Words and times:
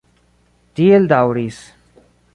Tiel 0.79 1.05
daŭris. 1.13 1.63